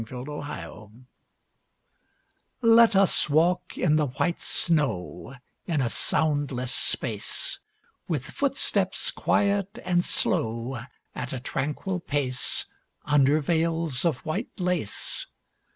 [0.03, 0.89] VELVET SHOES
[2.63, 5.35] Let us walk in the white snow
[5.67, 7.59] In a soundless space;
[8.07, 10.81] With footsteps quiet and slow,
[11.13, 12.65] At a tranquil pace,
[13.05, 15.27] Under veils of white lace.